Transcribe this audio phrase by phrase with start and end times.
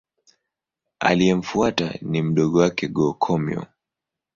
[0.99, 3.65] Aliyemfuata ni mdogo wake Go-Komyo.